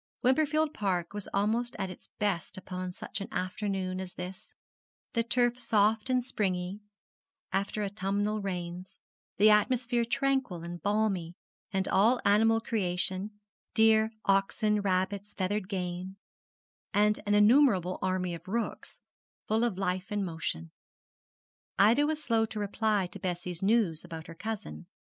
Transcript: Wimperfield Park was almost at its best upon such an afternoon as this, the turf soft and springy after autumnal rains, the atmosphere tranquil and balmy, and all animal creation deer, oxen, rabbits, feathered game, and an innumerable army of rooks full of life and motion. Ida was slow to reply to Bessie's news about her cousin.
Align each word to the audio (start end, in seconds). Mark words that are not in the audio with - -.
Wimperfield 0.23 0.73
Park 0.73 1.13
was 1.13 1.27
almost 1.31 1.75
at 1.77 1.91
its 1.91 2.07
best 2.17 2.57
upon 2.57 2.91
such 2.91 3.21
an 3.21 3.27
afternoon 3.31 3.99
as 4.01 4.15
this, 4.15 4.55
the 5.13 5.21
turf 5.23 5.59
soft 5.59 6.09
and 6.09 6.23
springy 6.23 6.79
after 7.53 7.83
autumnal 7.83 8.41
rains, 8.41 8.97
the 9.37 9.51
atmosphere 9.51 10.03
tranquil 10.03 10.63
and 10.63 10.81
balmy, 10.81 11.35
and 11.71 11.87
all 11.87 12.19
animal 12.25 12.59
creation 12.59 13.29
deer, 13.75 14.09
oxen, 14.25 14.81
rabbits, 14.81 15.35
feathered 15.35 15.69
game, 15.69 16.15
and 16.95 17.19
an 17.27 17.35
innumerable 17.35 17.99
army 18.01 18.33
of 18.33 18.47
rooks 18.47 19.01
full 19.47 19.63
of 19.63 19.77
life 19.77 20.07
and 20.09 20.25
motion. 20.25 20.71
Ida 21.77 22.07
was 22.07 22.23
slow 22.23 22.47
to 22.47 22.59
reply 22.59 23.05
to 23.05 23.19
Bessie's 23.19 23.61
news 23.61 24.03
about 24.03 24.25
her 24.25 24.33
cousin. 24.33 24.87